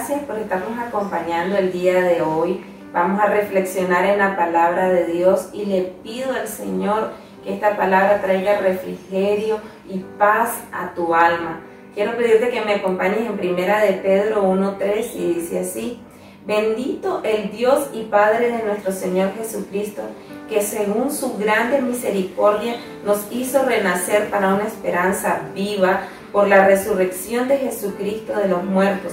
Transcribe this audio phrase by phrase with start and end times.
[0.00, 2.64] gracias por estarnos acompañando el día de hoy.
[2.90, 7.10] Vamos a reflexionar en la palabra de Dios y le pido al Señor
[7.44, 11.60] que esta palabra traiga refrigerio y paz a tu alma.
[11.94, 16.00] Quiero pedirte que me acompañes en primera de Pedro 1.3 y dice así,
[16.46, 20.00] bendito el Dios y Padre de nuestro Señor Jesucristo,
[20.48, 27.48] que según su grande misericordia nos hizo renacer para una esperanza viva por la resurrección
[27.48, 29.12] de Jesucristo de los muertos,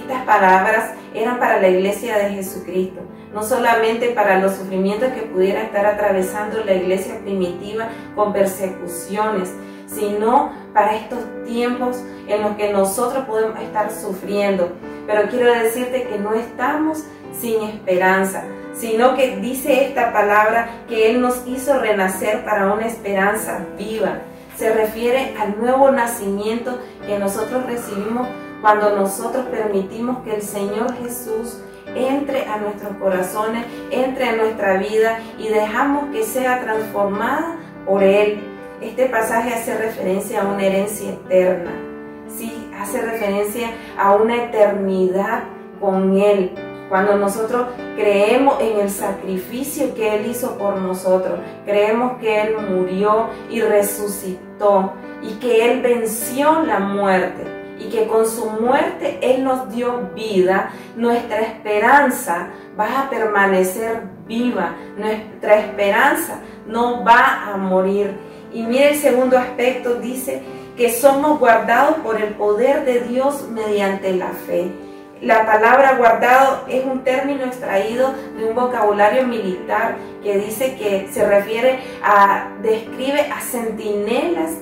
[0.00, 3.02] Estas palabras eran para la iglesia de Jesucristo,
[3.34, 9.52] no solamente para los sufrimientos que pudiera estar atravesando la iglesia primitiva con persecuciones,
[9.86, 14.72] sino para estos tiempos en los que nosotros podemos estar sufriendo.
[15.06, 17.04] Pero quiero decirte que no estamos
[17.38, 23.66] sin esperanza, sino que dice esta palabra que Él nos hizo renacer para una esperanza
[23.76, 24.20] viva.
[24.56, 28.28] Se refiere al nuevo nacimiento que nosotros recibimos
[28.60, 31.58] cuando nosotros permitimos que el Señor Jesús
[31.94, 37.56] entre a nuestros corazones, entre a nuestra vida y dejamos que sea transformada
[37.86, 38.40] por Él.
[38.80, 41.72] Este pasaje hace referencia a una herencia eterna.
[42.28, 45.44] Sí, hace referencia a una eternidad
[45.80, 46.52] con Él.
[46.88, 53.28] Cuando nosotros creemos en el sacrificio que Él hizo por nosotros, creemos que Él murió
[53.48, 59.70] y resucitó y que Él venció la muerte y que con su muerte Él nos
[59.70, 62.48] dio vida, nuestra esperanza
[62.78, 68.12] va a permanecer viva, nuestra esperanza no va a morir.
[68.52, 70.42] Y mire el segundo aspecto, dice
[70.76, 74.70] que somos guardados por el poder de Dios mediante la fe.
[75.22, 81.26] La palabra guardado es un término extraído de un vocabulario militar que dice que se
[81.26, 84.52] refiere a, describe a centinelas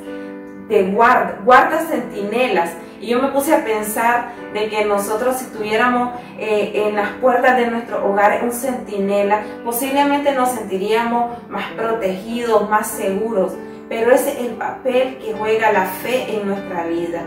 [0.68, 2.70] de guarda, guarda centinelas
[3.00, 7.56] y yo me puse a pensar de que nosotros si tuviéramos eh, en las puertas
[7.56, 13.52] de nuestro hogar un centinela, posiblemente nos sentiríamos más protegidos, más seguros.
[13.88, 17.22] Pero ese es el papel que juega la fe en nuestra vida.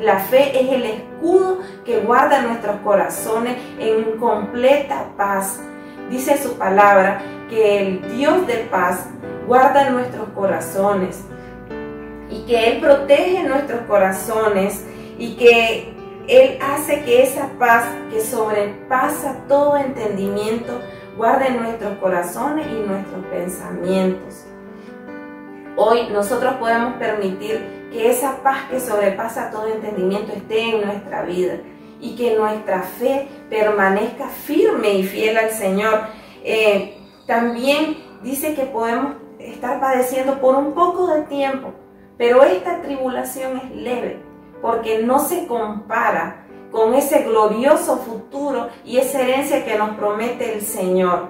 [0.00, 5.60] la fe es el escudo que guarda nuestros corazones en completa paz.
[6.08, 9.06] Dice su palabra que el Dios de paz
[9.46, 11.24] guarda nuestros corazones
[12.50, 14.84] que Él protege nuestros corazones
[15.20, 15.94] y que
[16.26, 20.80] Él hace que esa paz que sobrepasa todo entendimiento
[21.16, 24.46] guarde nuestros corazones y nuestros pensamientos.
[25.76, 31.54] Hoy nosotros podemos permitir que esa paz que sobrepasa todo entendimiento esté en nuestra vida
[32.00, 36.00] y que nuestra fe permanezca firme y fiel al Señor.
[36.42, 41.72] Eh, también dice que podemos estar padeciendo por un poco de tiempo,
[42.20, 44.20] pero esta tribulación es leve
[44.60, 50.60] porque no se compara con ese glorioso futuro y esa herencia que nos promete el
[50.60, 51.28] Señor.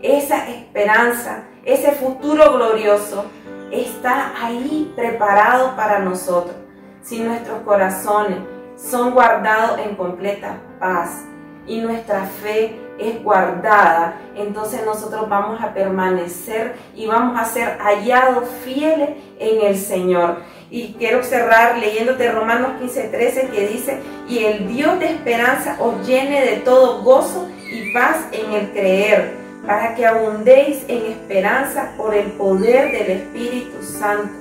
[0.00, 3.26] Esa esperanza, ese futuro glorioso
[3.70, 6.56] está ahí preparado para nosotros.
[7.02, 8.38] Si nuestros corazones
[8.76, 11.22] son guardados en completa paz
[11.66, 18.48] y nuestra fe es guardada, entonces nosotros vamos a permanecer y vamos a ser hallados
[18.64, 20.36] fieles en el Señor.
[20.70, 23.98] Y quiero cerrar leyéndote Romanos 15, 13 que dice,
[24.28, 29.34] y el Dios de esperanza os llene de todo gozo y paz en el creer,
[29.66, 34.32] para que abundéis en esperanza por el poder del Espíritu Santo.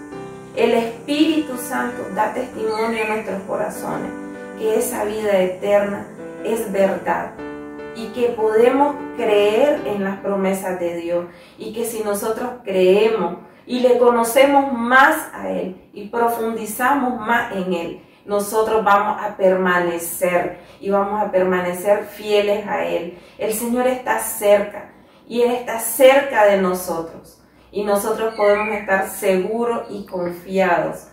[0.55, 4.11] El Espíritu Santo da testimonio a nuestros corazones
[4.57, 6.05] que esa vida eterna
[6.43, 7.31] es verdad
[7.99, 11.25] y que podemos creer en las promesas de Dios
[11.57, 17.73] y que si nosotros creemos y le conocemos más a Él y profundizamos más en
[17.73, 23.19] Él, nosotros vamos a permanecer y vamos a permanecer fieles a Él.
[23.37, 24.93] El Señor está cerca
[25.27, 31.07] y Él está cerca de nosotros y nosotros podemos estar seguros y confiados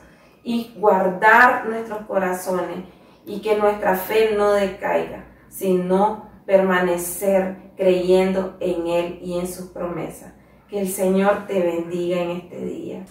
[0.45, 2.85] y guardar nuestros corazones
[3.27, 10.33] y que nuestra fe no decaiga, sino permanecer creyendo en Él y en sus promesas.
[10.69, 13.05] Que el Señor te bendiga en este día.